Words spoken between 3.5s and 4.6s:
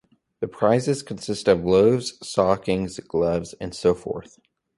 and so forth.